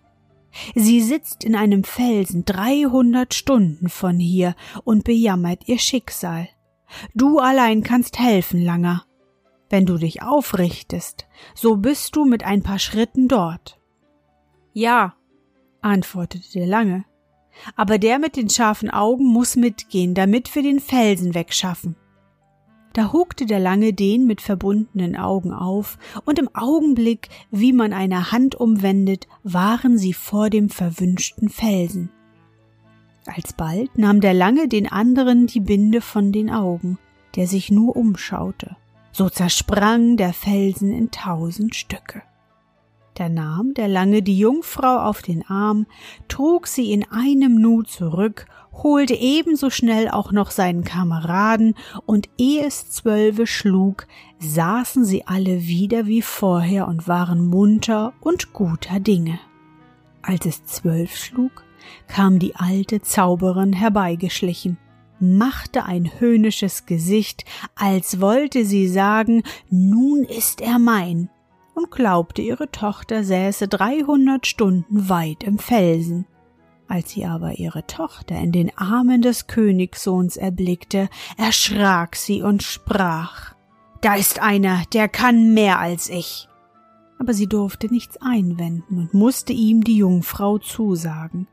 Sie 0.76 1.02
sitzt 1.02 1.44
in 1.44 1.56
einem 1.56 1.84
Felsen 1.84 2.46
dreihundert 2.46 3.34
Stunden 3.34 3.90
von 3.90 4.18
hier 4.18 4.56
und 4.84 5.04
bejammert 5.04 5.68
ihr 5.68 5.80
Schicksal. 5.80 6.50
Du 7.14 7.40
allein 7.40 7.84
kannst 7.84 8.20
helfen, 8.20 8.64
Langer. 8.64 9.04
Wenn 9.70 9.86
du 9.86 9.98
dich 9.98 10.22
aufrichtest, 10.22 11.28
so 11.54 11.76
bist 11.76 12.16
du 12.16 12.26
mit 12.26 12.44
ein 12.44 12.64
paar 12.64 12.80
Schritten 12.80 13.28
dort. 13.28 13.80
Ja, 14.74 15.16
antwortete 15.82 16.52
der 16.54 16.68
Lange, 16.68 17.06
aber 17.76 17.98
der 17.98 18.20
mit 18.20 18.36
den 18.36 18.50
scharfen 18.50 18.90
Augen 18.90 19.26
muss 19.26 19.56
mitgehen, 19.56 20.14
damit 20.14 20.54
wir 20.56 20.64
den 20.64 20.80
Felsen 20.80 21.34
wegschaffen. 21.34 21.96
Da 22.94 23.12
hukte 23.12 23.46
der 23.46 23.60
Lange 23.60 23.94
den 23.94 24.26
mit 24.26 24.42
verbundenen 24.42 25.16
Augen 25.16 25.54
auf, 25.54 26.00
und 26.26 26.40
im 26.40 26.50
Augenblick, 26.56 27.30
wie 27.52 27.74
man 27.74 27.94
eine 27.94 28.32
Hand 28.32 28.56
umwendet, 28.56 29.28
waren 29.44 29.98
sie 29.98 30.14
vor 30.14 30.50
dem 30.50 30.70
verwünschten 30.70 31.50
Felsen. 31.50 32.10
Alsbald 33.28 33.98
nahm 33.98 34.22
der 34.22 34.34
Lange 34.34 34.68
den 34.68 34.88
anderen 34.88 35.48
die 35.48 35.60
Binde 35.60 36.02
von 36.02 36.32
den 36.32 36.50
Augen, 36.50 36.98
der 37.36 37.46
sich 37.46 37.70
nur 37.70 37.96
umschaute. 37.96 38.78
So 39.18 39.30
zersprang 39.30 40.16
der 40.16 40.32
Felsen 40.32 40.94
in 40.94 41.10
tausend 41.10 41.74
Stücke. 41.74 42.22
Da 43.16 43.30
nahm 43.30 43.74
der 43.74 43.88
Lange 43.88 44.22
die 44.22 44.38
Jungfrau 44.38 45.00
auf 45.00 45.24
den 45.24 45.44
Arm, 45.50 45.88
trug 46.28 46.68
sie 46.68 46.92
in 46.92 47.04
einem 47.10 47.60
Nu 47.60 47.82
zurück, 47.82 48.46
holte 48.74 49.16
ebenso 49.16 49.72
schnell 49.72 50.08
auch 50.08 50.32
noch 50.32 50.52
seinen 50.52 50.84
Kameraden, 50.84 51.74
und 52.06 52.30
ehe 52.38 52.64
es 52.64 52.92
zwölfe 52.92 53.48
schlug, 53.48 54.06
saßen 54.38 55.04
sie 55.04 55.26
alle 55.26 55.66
wieder 55.66 56.06
wie 56.06 56.22
vorher 56.22 56.88
und 56.88 57.08
waren 57.08 57.48
munter 57.48 58.14
und 58.22 58.54
guter 58.54 59.00
Dinge. 59.00 59.40
Als 60.22 60.46
es 60.46 60.64
zwölf 60.66 61.16
schlug, 61.16 61.64
kam 62.08 62.38
die 62.38 62.56
alte 62.56 63.02
Zauberin 63.02 63.74
herbeigeschlichen, 63.74 64.78
machte 65.20 65.86
ein 65.86 66.12
höhnisches 66.20 66.86
Gesicht, 66.86 67.46
als 67.76 68.20
wollte 68.20 68.66
sie 68.66 68.88
sagen, 68.88 69.44
nun 69.70 70.24
ist 70.24 70.62
er 70.62 70.80
mein, 70.80 71.30
und 71.74 71.92
glaubte, 71.92 72.42
ihre 72.42 72.72
Tochter 72.72 73.24
säße 73.24 73.68
dreihundert 73.68 74.48
Stunden 74.48 75.10
weit 75.10 75.44
im 75.44 75.60
Felsen. 75.60 76.26
Als 76.88 77.12
sie 77.12 77.26
aber 77.26 77.60
ihre 77.60 77.86
Tochter 77.86 78.36
in 78.36 78.52
den 78.52 78.76
Armen 78.78 79.22
des 79.22 79.48
Königssohns 79.48 80.38
erblickte, 80.38 81.10
erschrak 81.38 82.16
sie 82.16 82.42
und 82.42 82.64
sprach 82.64 83.54
Da 84.02 84.16
ist 84.16 84.40
einer, 84.42 84.84
der 84.94 85.10
kann 85.10 85.54
mehr 85.54 85.80
als 85.80 86.10
ich. 86.10 86.48
Aber 87.20 87.34
sie 87.34 87.48
durfte 87.48 87.88
nichts 87.88 88.18
einwenden 88.22 88.98
und 88.98 89.14
musste 89.14 89.52
ihm 89.52 89.84
die 89.84 89.98
Jungfrau 89.98 90.60
zusagen. 90.60 91.48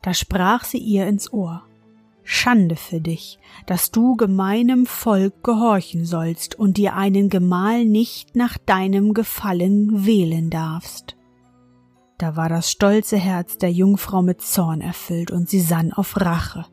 Da 0.00 0.14
sprach 0.14 0.64
sie 0.64 0.78
ihr 0.78 1.06
ins 1.06 1.32
Ohr 1.32 1.65
Schande 2.28 2.74
für 2.74 3.00
dich, 3.00 3.38
dass 3.66 3.92
du 3.92 4.16
gemeinem 4.16 4.84
Volk 4.84 5.44
gehorchen 5.44 6.04
sollst 6.04 6.58
und 6.58 6.76
dir 6.76 6.94
einen 6.94 7.28
Gemahl 7.28 7.84
nicht 7.84 8.34
nach 8.34 8.58
deinem 8.58 9.14
Gefallen 9.14 10.04
wählen 10.04 10.50
darfst. 10.50 11.16
Da 12.18 12.34
war 12.34 12.48
das 12.48 12.68
stolze 12.68 13.16
Herz 13.16 13.58
der 13.58 13.70
Jungfrau 13.70 14.22
mit 14.22 14.42
Zorn 14.42 14.80
erfüllt 14.80 15.30
und 15.30 15.48
sie 15.48 15.60
sann 15.60 15.92
auf 15.92 16.20
Rache. 16.20 16.66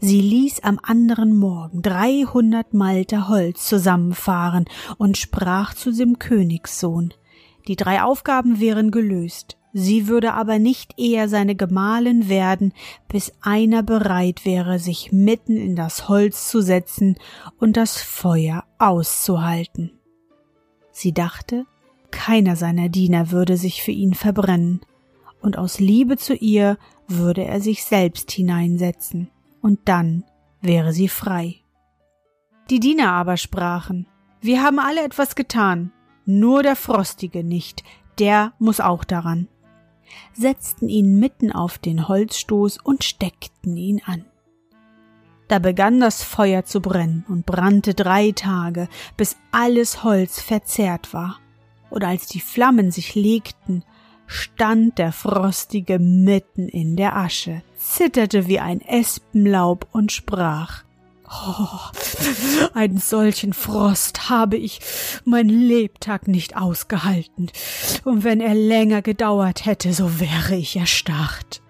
Sie 0.00 0.20
ließ 0.20 0.64
am 0.64 0.80
anderen 0.82 1.36
Morgen 1.36 1.82
dreihundert 1.82 2.74
Malter 2.74 3.28
Holz 3.28 3.68
zusammenfahren 3.68 4.64
und 4.98 5.18
sprach 5.18 5.72
zu 5.74 5.92
dem 5.92 6.18
Königssohn. 6.18 7.14
Die 7.68 7.76
drei 7.76 8.02
Aufgaben 8.02 8.58
wären 8.58 8.90
gelöst. 8.90 9.59
Sie 9.72 10.08
würde 10.08 10.34
aber 10.34 10.58
nicht 10.58 10.98
eher 10.98 11.28
seine 11.28 11.54
Gemahlin 11.54 12.28
werden, 12.28 12.72
bis 13.08 13.32
einer 13.40 13.82
bereit 13.82 14.44
wäre, 14.44 14.78
sich 14.80 15.12
mitten 15.12 15.56
in 15.56 15.76
das 15.76 16.08
Holz 16.08 16.48
zu 16.48 16.60
setzen 16.60 17.16
und 17.58 17.76
das 17.76 18.02
Feuer 18.02 18.64
auszuhalten. 18.78 19.92
Sie 20.90 21.12
dachte, 21.12 21.66
keiner 22.10 22.56
seiner 22.56 22.88
Diener 22.88 23.30
würde 23.30 23.56
sich 23.56 23.82
für 23.82 23.92
ihn 23.92 24.14
verbrennen, 24.14 24.80
und 25.40 25.56
aus 25.56 25.78
Liebe 25.78 26.16
zu 26.16 26.34
ihr 26.34 26.76
würde 27.06 27.44
er 27.44 27.60
sich 27.60 27.84
selbst 27.84 28.30
hineinsetzen, 28.32 29.30
und 29.62 29.78
dann 29.84 30.24
wäre 30.60 30.92
sie 30.92 31.08
frei. 31.08 31.56
Die 32.70 32.80
Diener 32.80 33.12
aber 33.12 33.36
sprachen, 33.36 34.06
wir 34.40 34.62
haben 34.62 34.80
alle 34.80 35.04
etwas 35.04 35.36
getan, 35.36 35.92
nur 36.26 36.62
der 36.62 36.76
Frostige 36.76 37.44
nicht, 37.44 37.84
der 38.18 38.52
muss 38.58 38.80
auch 38.80 39.04
daran 39.04 39.48
setzten 40.32 40.88
ihn 40.88 41.18
mitten 41.18 41.52
auf 41.52 41.78
den 41.78 42.08
Holzstoß 42.08 42.78
und 42.78 43.04
steckten 43.04 43.76
ihn 43.76 44.00
an. 44.04 44.24
Da 45.48 45.58
begann 45.58 45.98
das 45.98 46.22
Feuer 46.22 46.64
zu 46.64 46.80
brennen 46.80 47.24
und 47.28 47.44
brannte 47.44 47.94
drei 47.94 48.30
Tage, 48.30 48.88
bis 49.16 49.36
alles 49.50 50.04
Holz 50.04 50.40
verzehrt 50.40 51.12
war. 51.12 51.40
Und 51.90 52.04
als 52.04 52.28
die 52.28 52.40
Flammen 52.40 52.92
sich 52.92 53.16
legten, 53.16 53.84
stand 54.26 54.98
der 54.98 55.10
Frostige 55.10 55.98
mitten 55.98 56.68
in 56.68 56.96
der 56.96 57.16
Asche, 57.16 57.62
zitterte 57.76 58.46
wie 58.46 58.60
ein 58.60 58.80
Espenlaub 58.80 59.88
und 59.90 60.12
sprach 60.12 60.84
Oh, 61.32 61.78
einen 62.74 62.98
solchen 62.98 63.52
Frost 63.52 64.28
habe 64.30 64.56
ich 64.56 64.80
mein 65.24 65.48
Lebtag 65.48 66.26
nicht 66.26 66.56
ausgehalten, 66.56 67.50
und 68.04 68.24
wenn 68.24 68.40
er 68.40 68.54
länger 68.54 69.00
gedauert 69.00 69.64
hätte, 69.64 69.92
so 69.92 70.18
wäre 70.18 70.56
ich 70.56 70.76
erstarrt. 70.76 71.62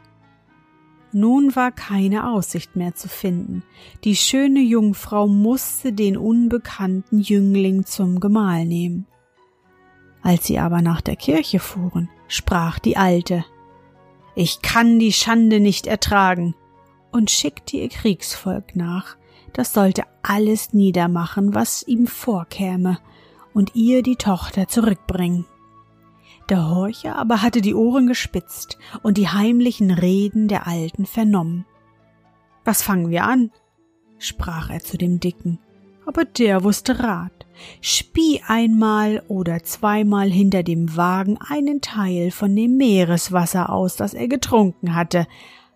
Nun 1.12 1.54
war 1.56 1.72
keine 1.72 2.30
Aussicht 2.30 2.76
mehr 2.76 2.94
zu 2.94 3.08
finden. 3.08 3.62
Die 4.04 4.16
schöne 4.16 4.60
Jungfrau 4.60 5.26
musste 5.26 5.92
den 5.92 6.16
unbekannten 6.16 7.18
Jüngling 7.18 7.84
zum 7.84 8.20
Gemahl 8.20 8.64
nehmen. 8.64 9.06
Als 10.22 10.46
sie 10.46 10.58
aber 10.58 10.82
nach 10.82 11.00
der 11.00 11.16
Kirche 11.16 11.58
fuhren, 11.58 12.08
sprach 12.28 12.78
die 12.78 12.96
Alte 12.96 13.44
Ich 14.34 14.62
kann 14.62 14.98
die 14.98 15.12
Schande 15.12 15.60
nicht 15.60 15.86
ertragen 15.86 16.54
und 17.10 17.30
schickte 17.30 17.78
ihr 17.78 17.88
Kriegsvolk 17.88 18.76
nach, 18.76 19.16
das 19.52 19.72
sollte 19.72 20.04
alles 20.22 20.72
niedermachen, 20.72 21.54
was 21.54 21.82
ihm 21.86 22.06
vorkäme, 22.06 22.98
und 23.52 23.74
ihr 23.74 24.02
die 24.02 24.16
Tochter 24.16 24.68
zurückbringen. 24.68 25.44
Der 26.48 26.68
Horcher 26.68 27.16
aber 27.16 27.42
hatte 27.42 27.60
die 27.60 27.74
Ohren 27.74 28.06
gespitzt 28.06 28.78
und 29.02 29.18
die 29.18 29.28
heimlichen 29.28 29.90
Reden 29.90 30.48
der 30.48 30.66
Alten 30.66 31.06
vernommen. 31.06 31.64
Was 32.64 32.82
fangen 32.82 33.10
wir 33.10 33.24
an? 33.24 33.50
sprach 34.18 34.68
er 34.70 34.80
zu 34.80 34.98
dem 34.98 35.18
Dicken, 35.20 35.58
aber 36.06 36.24
der 36.24 36.62
wusste 36.62 37.00
Rat. 37.00 37.32
Spie 37.80 38.42
einmal 38.46 39.22
oder 39.28 39.62
zweimal 39.62 40.30
hinter 40.30 40.62
dem 40.62 40.96
Wagen 40.96 41.38
einen 41.38 41.80
Teil 41.80 42.30
von 42.30 42.54
dem 42.54 42.76
Meereswasser 42.76 43.70
aus, 43.70 43.96
das 43.96 44.14
er 44.14 44.28
getrunken 44.28 44.94
hatte, 44.94 45.26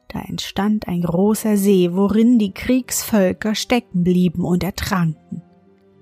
da 0.09 0.21
entstand 0.21 0.89
ein 0.89 1.03
großer 1.03 1.57
See, 1.57 1.91
worin 1.93 2.39
die 2.39 2.53
Kriegsvölker 2.53 3.55
stecken 3.55 4.05
blieben 4.05 4.45
und 4.45 4.63
ertranken. 4.63 5.43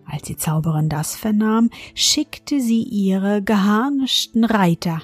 Als 0.04 0.22
die 0.22 0.36
Zauberin 0.36 0.88
das 0.88 1.16
vernahm, 1.16 1.70
schickte 1.94 2.60
sie 2.60 2.82
ihre 2.82 3.42
geharnischten 3.42 4.44
Reiter, 4.44 5.00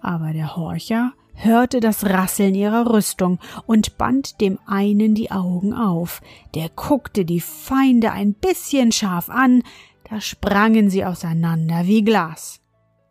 aber 0.00 0.32
der 0.32 0.56
Horcher 0.56 1.12
hörte 1.34 1.80
das 1.80 2.04
Rasseln 2.04 2.54
ihrer 2.54 2.90
Rüstung 2.90 3.38
und 3.66 3.98
band 3.98 4.40
dem 4.40 4.58
einen 4.66 5.14
die 5.14 5.30
Augen 5.30 5.72
auf, 5.72 6.20
der 6.54 6.68
guckte 6.70 7.24
die 7.24 7.40
Feinde 7.40 8.12
ein 8.12 8.34
bisschen 8.34 8.92
scharf 8.92 9.28
an, 9.28 9.62
da 10.08 10.20
sprangen 10.20 10.90
sie 10.90 11.04
auseinander 11.04 11.86
wie 11.86 12.02
Glas. 12.02 12.60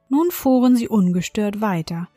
Nun 0.10 0.32
fuhren 0.32 0.76
sie 0.76 0.88
ungestört 0.88 1.62
weiter, 1.62 2.08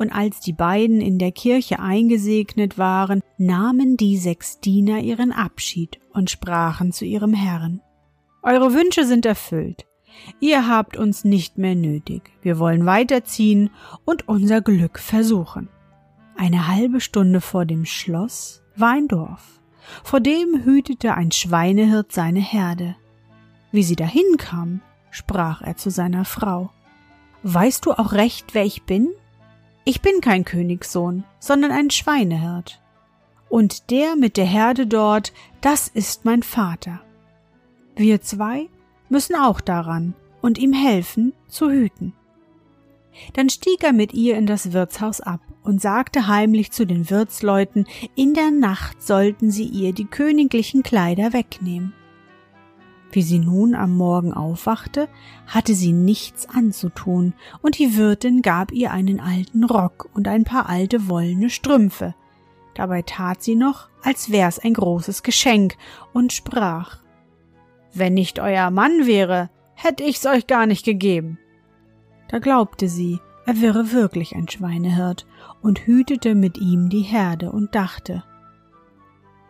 und 0.00 0.10
als 0.10 0.40
die 0.40 0.54
beiden 0.54 1.02
in 1.02 1.18
der 1.18 1.30
Kirche 1.30 1.78
eingesegnet 1.78 2.78
waren, 2.78 3.20
nahmen 3.36 3.98
die 3.98 4.16
sechs 4.16 4.58
Diener 4.58 5.00
ihren 5.00 5.30
Abschied 5.30 6.00
und 6.14 6.30
sprachen 6.30 6.90
zu 6.90 7.04
ihrem 7.04 7.34
Herrn 7.34 7.82
Eure 8.42 8.72
Wünsche 8.72 9.04
sind 9.04 9.26
erfüllt. 9.26 9.86
Ihr 10.40 10.66
habt 10.66 10.96
uns 10.96 11.24
nicht 11.24 11.58
mehr 11.58 11.74
nötig. 11.74 12.30
Wir 12.40 12.58
wollen 12.58 12.86
weiterziehen 12.86 13.68
und 14.06 14.26
unser 14.26 14.62
Glück 14.62 14.98
versuchen. 14.98 15.68
Eine 16.34 16.66
halbe 16.66 17.02
Stunde 17.02 17.42
vor 17.42 17.66
dem 17.66 17.84
Schloss 17.84 18.62
war 18.76 18.92
ein 18.92 19.06
Dorf. 19.06 19.60
Vor 20.02 20.20
dem 20.20 20.64
hütete 20.64 21.14
ein 21.14 21.30
Schweinehirt 21.30 22.12
seine 22.12 22.40
Herde. 22.40 22.96
Wie 23.70 23.82
sie 23.82 23.96
dahin 23.96 24.38
kam, 24.38 24.80
sprach 25.10 25.60
er 25.60 25.76
zu 25.76 25.90
seiner 25.90 26.24
Frau. 26.24 26.70
Weißt 27.42 27.84
du 27.84 27.92
auch 27.92 28.12
recht, 28.12 28.54
wer 28.54 28.64
ich 28.64 28.84
bin? 28.84 29.10
Ich 29.84 30.02
bin 30.02 30.20
kein 30.20 30.44
Königssohn, 30.44 31.24
sondern 31.38 31.70
ein 31.70 31.90
Schweinehirt. 31.90 32.80
Und 33.48 33.90
der 33.90 34.14
mit 34.16 34.36
der 34.36 34.46
Herde 34.46 34.86
dort, 34.86 35.32
das 35.60 35.88
ist 35.88 36.24
mein 36.24 36.42
Vater. 36.42 37.00
Wir 37.96 38.20
zwei 38.20 38.68
müssen 39.08 39.34
auch 39.34 39.60
daran 39.60 40.14
und 40.40 40.58
ihm 40.58 40.72
helfen 40.72 41.32
zu 41.48 41.70
hüten. 41.70 42.14
Dann 43.32 43.50
stieg 43.50 43.82
er 43.82 43.92
mit 43.92 44.14
ihr 44.14 44.36
in 44.36 44.46
das 44.46 44.72
Wirtshaus 44.72 45.20
ab 45.20 45.40
und 45.62 45.80
sagte 45.80 46.26
heimlich 46.26 46.70
zu 46.70 46.86
den 46.86 47.10
Wirtsleuten, 47.10 47.86
in 48.14 48.34
der 48.34 48.50
Nacht 48.50 49.02
sollten 49.02 49.50
sie 49.50 49.64
ihr 49.64 49.92
die 49.92 50.06
königlichen 50.06 50.82
Kleider 50.82 51.32
wegnehmen. 51.32 51.92
Wie 53.12 53.22
sie 53.22 53.40
nun 53.40 53.74
am 53.74 53.96
Morgen 53.96 54.32
aufwachte, 54.32 55.08
hatte 55.46 55.74
sie 55.74 55.92
nichts 55.92 56.48
anzutun, 56.48 57.34
und 57.60 57.78
die 57.78 57.96
Wirtin 57.96 58.40
gab 58.40 58.70
ihr 58.70 58.92
einen 58.92 59.18
alten 59.18 59.64
Rock 59.64 60.08
und 60.14 60.28
ein 60.28 60.44
paar 60.44 60.68
alte 60.68 61.08
wollene 61.08 61.50
Strümpfe. 61.50 62.14
Dabei 62.74 63.02
tat 63.02 63.42
sie 63.42 63.56
noch, 63.56 63.88
als 64.02 64.30
wär's 64.30 64.60
ein 64.60 64.74
großes 64.74 65.22
Geschenk, 65.24 65.76
und 66.12 66.32
sprach 66.32 66.98
Wenn 67.92 68.14
nicht 68.14 68.38
euer 68.38 68.70
Mann 68.70 69.06
wäre, 69.06 69.50
hätte 69.74 70.04
ich's 70.04 70.26
euch 70.26 70.46
gar 70.46 70.66
nicht 70.66 70.84
gegeben. 70.84 71.38
Da 72.28 72.38
glaubte 72.38 72.88
sie, 72.88 73.18
er 73.44 73.60
wäre 73.60 73.90
wirklich 73.90 74.36
ein 74.36 74.48
Schweinehirt 74.48 75.26
und 75.62 75.80
hütete 75.80 76.36
mit 76.36 76.58
ihm 76.58 76.88
die 76.88 77.02
Herde 77.02 77.50
und 77.50 77.74
dachte 77.74 78.22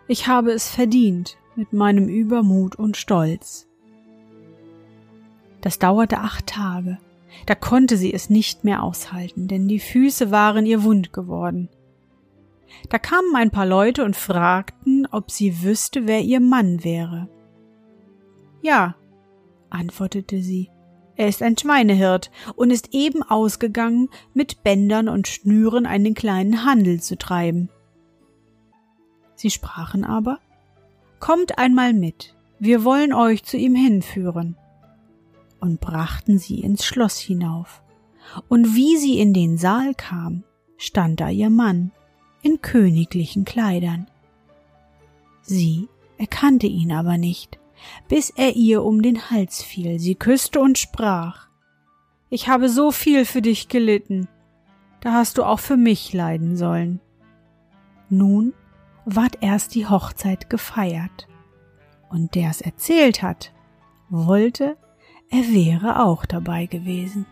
Ich 0.08 0.26
habe 0.26 0.52
es 0.52 0.70
verdient, 0.70 1.36
mit 1.56 1.72
meinem 1.72 2.08
Übermut 2.08 2.76
und 2.76 2.96
Stolz. 2.96 3.66
Das 5.60 5.78
dauerte 5.78 6.18
acht 6.18 6.46
Tage. 6.46 6.98
Da 7.46 7.54
konnte 7.54 7.96
sie 7.96 8.12
es 8.12 8.30
nicht 8.30 8.64
mehr 8.64 8.82
aushalten, 8.82 9.46
denn 9.46 9.68
die 9.68 9.78
Füße 9.78 10.30
waren 10.30 10.66
ihr 10.66 10.82
wund 10.82 11.12
geworden. 11.12 11.68
Da 12.88 12.98
kamen 12.98 13.34
ein 13.36 13.50
paar 13.50 13.66
Leute 13.66 14.04
und 14.04 14.16
fragten, 14.16 15.06
ob 15.10 15.30
sie 15.30 15.62
wüsste, 15.62 16.06
wer 16.06 16.22
ihr 16.22 16.40
Mann 16.40 16.82
wäre. 16.84 17.28
Ja, 18.62 18.96
antwortete 19.70 20.40
sie, 20.42 20.70
er 21.16 21.28
ist 21.28 21.42
ein 21.42 21.56
Schweinehirt 21.56 22.30
und 22.56 22.70
ist 22.70 22.94
eben 22.94 23.22
ausgegangen, 23.22 24.08
mit 24.32 24.62
Bändern 24.62 25.08
und 25.08 25.28
Schnüren 25.28 25.86
einen 25.86 26.14
kleinen 26.14 26.64
Handel 26.64 27.00
zu 27.00 27.18
treiben. 27.18 27.68
Sie 29.34 29.50
sprachen 29.50 30.04
aber, 30.04 30.38
Kommt 31.20 31.58
einmal 31.58 31.92
mit, 31.92 32.34
wir 32.58 32.82
wollen 32.82 33.12
euch 33.12 33.44
zu 33.44 33.56
ihm 33.56 33.74
hinführen. 33.74 34.56
Und 35.60 35.80
brachten 35.80 36.38
sie 36.38 36.60
ins 36.60 36.84
Schloss 36.84 37.18
hinauf. 37.18 37.82
Und 38.48 38.74
wie 38.74 38.96
sie 38.96 39.18
in 39.18 39.34
den 39.34 39.58
Saal 39.58 39.94
kam, 39.94 40.44
stand 40.78 41.20
da 41.20 41.28
ihr 41.28 41.50
Mann 41.50 41.92
in 42.42 42.62
königlichen 42.62 43.44
Kleidern. 43.44 44.06
Sie 45.42 45.88
erkannte 46.16 46.66
ihn 46.66 46.92
aber 46.92 47.18
nicht, 47.18 47.58
bis 48.08 48.30
er 48.30 48.56
ihr 48.56 48.82
um 48.82 49.02
den 49.02 49.30
Hals 49.30 49.62
fiel, 49.62 49.98
sie 49.98 50.14
küsste 50.14 50.60
und 50.60 50.78
sprach 50.78 51.48
Ich 52.30 52.48
habe 52.48 52.70
so 52.70 52.92
viel 52.92 53.26
für 53.26 53.42
dich 53.42 53.68
gelitten, 53.68 54.28
da 55.00 55.12
hast 55.12 55.36
du 55.38 55.44
auch 55.44 55.60
für 55.60 55.76
mich 55.76 56.12
leiden 56.12 56.56
sollen. 56.56 57.00
Nun 58.08 58.54
ward 59.04 59.38
erst 59.40 59.74
die 59.74 59.86
Hochzeit 59.86 60.50
gefeiert. 60.50 61.26
Und 62.08 62.34
der 62.34 62.50
es 62.50 62.60
erzählt 62.60 63.22
hat, 63.22 63.52
wollte, 64.08 64.76
er 65.30 65.42
wäre 65.42 66.04
auch 66.04 66.26
dabei 66.26 66.66
gewesen. 66.66 67.26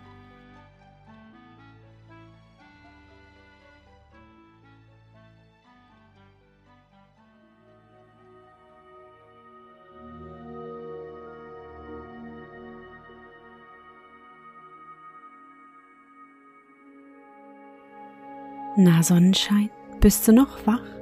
Na 18.80 19.02
Sonnenschein, 19.02 19.70
bist 19.98 20.28
du 20.28 20.32
noch 20.32 20.64
wach? 20.64 20.97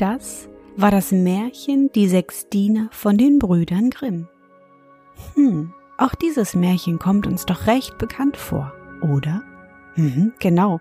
Das 0.00 0.48
war 0.78 0.90
das 0.90 1.12
Märchen 1.12 1.92
Die 1.92 2.08
sechs 2.08 2.48
Diener 2.48 2.88
von 2.90 3.18
den 3.18 3.38
Brüdern 3.38 3.90
Grimm. 3.90 4.28
Hm, 5.34 5.74
auch 5.98 6.14
dieses 6.14 6.54
Märchen 6.54 6.98
kommt 6.98 7.26
uns 7.26 7.44
doch 7.44 7.66
recht 7.66 7.98
bekannt 7.98 8.38
vor, 8.38 8.72
oder? 9.02 9.42
Mhm, 9.96 10.32
genau. 10.38 10.80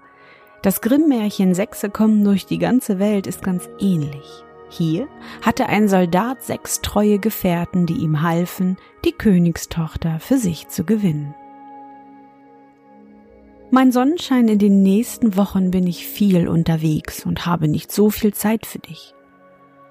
Das 0.62 0.80
Grimm-Märchen 0.80 1.54
Sechse 1.54 1.90
kommen 1.90 2.24
durch 2.24 2.46
die 2.46 2.60
ganze 2.60 2.98
Welt 2.98 3.28
ist 3.28 3.44
ganz 3.44 3.68
ähnlich. 3.78 4.46
Hier 4.70 5.10
hatte 5.42 5.66
ein 5.66 5.90
Soldat 5.90 6.42
sechs 6.42 6.80
treue 6.80 7.20
Gefährten, 7.20 7.86
die 7.86 7.98
ihm 7.98 8.22
halfen, 8.22 8.78
die 9.04 9.12
Königstochter 9.12 10.22
für 10.22 10.38
sich 10.38 10.70
zu 10.70 10.86
gewinnen. 10.86 11.36
Mein 13.72 13.92
Sonnenschein, 13.92 14.48
in 14.48 14.58
den 14.58 14.82
nächsten 14.82 15.38
Wochen 15.38 15.70
bin 15.70 15.86
ich 15.86 16.08
viel 16.08 16.48
unterwegs 16.48 17.24
und 17.24 17.46
habe 17.46 17.68
nicht 17.68 17.92
so 17.92 18.10
viel 18.10 18.34
Zeit 18.34 18.66
für 18.66 18.80
dich. 18.80 19.14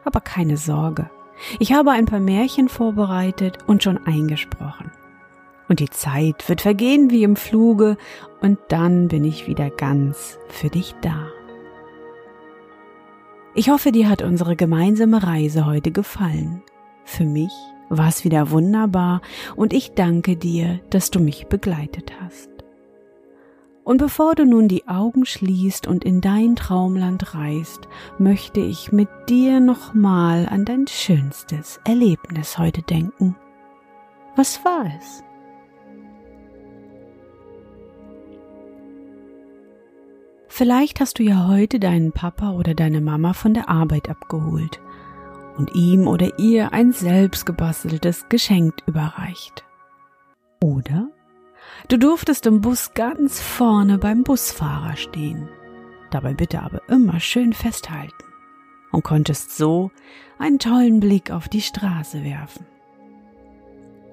Aber 0.04 0.20
keine 0.20 0.56
Sorge, 0.56 1.10
ich 1.60 1.72
habe 1.72 1.92
ein 1.92 2.06
paar 2.06 2.18
Märchen 2.18 2.68
vorbereitet 2.68 3.58
und 3.68 3.84
schon 3.84 3.98
eingesprochen. 3.98 4.90
Und 5.68 5.78
die 5.78 5.90
Zeit 5.90 6.48
wird 6.48 6.60
vergehen 6.60 7.10
wie 7.10 7.22
im 7.22 7.36
Fluge 7.36 7.98
und 8.40 8.58
dann 8.68 9.06
bin 9.06 9.22
ich 9.22 9.46
wieder 9.46 9.70
ganz 9.70 10.38
für 10.48 10.70
dich 10.70 10.94
da. 11.00 11.28
Ich 13.54 13.70
hoffe, 13.70 13.92
dir 13.92 14.08
hat 14.08 14.22
unsere 14.22 14.56
gemeinsame 14.56 15.22
Reise 15.22 15.66
heute 15.66 15.92
gefallen. 15.92 16.62
Für 17.04 17.24
mich 17.24 17.52
war 17.90 18.08
es 18.08 18.24
wieder 18.24 18.50
wunderbar 18.50 19.20
und 19.54 19.72
ich 19.72 19.92
danke 19.92 20.36
dir, 20.36 20.80
dass 20.90 21.10
du 21.10 21.20
mich 21.20 21.46
begleitet 21.46 22.12
hast. 22.20 22.57
Und 23.88 23.96
bevor 23.96 24.34
du 24.34 24.44
nun 24.44 24.68
die 24.68 24.86
Augen 24.86 25.24
schließt 25.24 25.86
und 25.86 26.04
in 26.04 26.20
dein 26.20 26.56
Traumland 26.56 27.34
reist, 27.34 27.88
möchte 28.18 28.60
ich 28.60 28.92
mit 28.92 29.08
dir 29.30 29.60
nochmal 29.60 30.46
an 30.46 30.66
dein 30.66 30.86
schönstes 30.86 31.80
Erlebnis 31.86 32.58
heute 32.58 32.82
denken. 32.82 33.34
Was 34.36 34.62
war 34.62 34.84
es? 34.98 35.24
Vielleicht 40.48 41.00
hast 41.00 41.18
du 41.18 41.22
ja 41.22 41.48
heute 41.48 41.80
deinen 41.80 42.12
Papa 42.12 42.52
oder 42.52 42.74
deine 42.74 43.00
Mama 43.00 43.32
von 43.32 43.54
der 43.54 43.70
Arbeit 43.70 44.10
abgeholt 44.10 44.82
und 45.56 45.74
ihm 45.74 46.08
oder 46.08 46.38
ihr 46.38 46.74
ein 46.74 46.92
selbstgebasteltes 46.92 48.28
Geschenk 48.28 48.74
überreicht. 48.84 49.64
Oder 50.60 51.08
Du 51.88 51.98
durftest 51.98 52.46
im 52.46 52.60
Bus 52.60 52.94
ganz 52.94 53.40
vorne 53.40 53.98
beim 53.98 54.24
Busfahrer 54.24 54.96
stehen. 54.96 55.48
Dabei 56.10 56.34
bitte 56.34 56.62
aber 56.62 56.82
immer 56.88 57.20
schön 57.20 57.52
festhalten 57.52 58.24
und 58.92 59.04
konntest 59.04 59.56
so 59.56 59.90
einen 60.38 60.58
tollen 60.58 61.00
Blick 61.00 61.30
auf 61.30 61.48
die 61.48 61.60
Straße 61.60 62.24
werfen. 62.24 62.66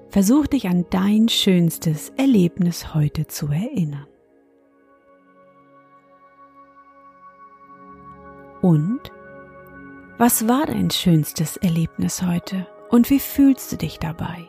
Versuch 0.08 0.46
dich 0.46 0.68
an 0.68 0.86
dein 0.90 1.28
schönstes 1.28 2.10
Erlebnis 2.16 2.94
heute 2.94 3.26
zu 3.26 3.48
erinnern. 3.48 4.06
Und 8.62 9.00
was 10.18 10.48
war 10.48 10.66
dein 10.66 10.90
schönstes 10.90 11.56
Erlebnis 11.58 12.22
heute 12.22 12.66
und 12.88 13.10
wie 13.10 13.20
fühlst 13.20 13.72
du 13.72 13.76
dich 13.76 13.98
dabei? 13.98 14.48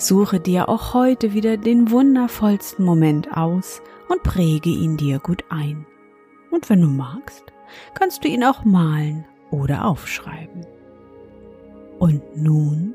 Suche 0.00 0.40
dir 0.40 0.70
auch 0.70 0.94
heute 0.94 1.34
wieder 1.34 1.58
den 1.58 1.90
wundervollsten 1.90 2.86
Moment 2.86 3.36
aus 3.36 3.82
und 4.08 4.22
präge 4.22 4.70
ihn 4.70 4.96
dir 4.96 5.18
gut 5.18 5.44
ein. 5.50 5.84
Und 6.50 6.70
wenn 6.70 6.80
du 6.80 6.88
magst, 6.88 7.44
kannst 7.92 8.24
du 8.24 8.28
ihn 8.28 8.42
auch 8.42 8.64
malen 8.64 9.26
oder 9.50 9.84
aufschreiben. 9.84 10.66
Und 11.98 12.34
nun, 12.34 12.94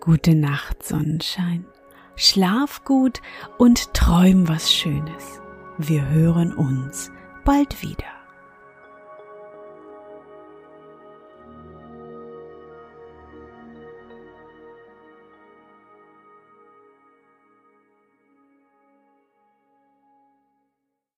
gute 0.00 0.34
Nacht, 0.34 0.82
Sonnenschein. 0.82 1.64
Schlaf 2.16 2.84
gut 2.84 3.22
und 3.56 3.94
träum 3.94 4.48
was 4.48 4.74
Schönes. 4.74 5.40
Wir 5.78 6.08
hören 6.08 6.52
uns 6.52 7.12
bald 7.44 7.82
wieder. 7.82 8.19